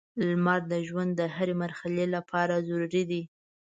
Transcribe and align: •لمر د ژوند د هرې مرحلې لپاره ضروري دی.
•لمر 0.29 0.61
د 0.71 0.73
ژوند 0.87 1.11
د 1.15 1.21
هرې 1.35 1.53
مرحلې 1.63 2.05
لپاره 2.15 2.53
ضروري 2.67 3.03
دی. 3.11 3.21